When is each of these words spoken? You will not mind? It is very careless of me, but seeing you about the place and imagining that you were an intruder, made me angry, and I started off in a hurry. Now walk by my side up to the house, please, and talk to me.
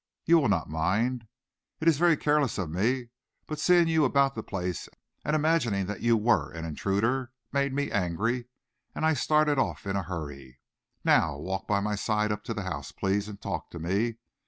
You 0.25 0.39
will 0.39 0.49
not 0.49 0.67
mind? 0.67 1.27
It 1.79 1.87
is 1.87 1.99
very 1.99 2.17
careless 2.17 2.57
of 2.57 2.71
me, 2.71 3.09
but 3.45 3.59
seeing 3.59 3.87
you 3.87 4.03
about 4.03 4.33
the 4.33 4.41
place 4.41 4.89
and 5.23 5.35
imagining 5.35 5.85
that 5.85 6.01
you 6.01 6.17
were 6.17 6.51
an 6.53 6.65
intruder, 6.65 7.31
made 7.51 7.71
me 7.71 7.91
angry, 7.91 8.47
and 8.95 9.05
I 9.05 9.13
started 9.13 9.59
off 9.59 9.85
in 9.85 9.95
a 9.95 10.01
hurry. 10.01 10.57
Now 11.03 11.37
walk 11.37 11.67
by 11.67 11.81
my 11.81 11.93
side 11.93 12.31
up 12.31 12.43
to 12.45 12.53
the 12.55 12.63
house, 12.63 12.91
please, 12.91 13.27
and 13.27 13.39
talk 13.39 13.69
to 13.69 13.77
me. 13.77 14.17